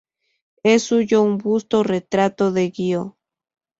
[0.63, 3.19] Es suyo un busto-retrato de Gio.